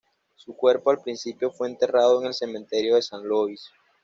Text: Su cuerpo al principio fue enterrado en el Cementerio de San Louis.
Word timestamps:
Su 0.35 0.55
cuerpo 0.55 0.89
al 0.89 0.99
principio 0.99 1.51
fue 1.51 1.67
enterrado 1.67 2.19
en 2.21 2.25
el 2.25 2.33
Cementerio 2.33 2.95
de 2.95 3.03
San 3.03 3.23
Louis. 3.27 3.69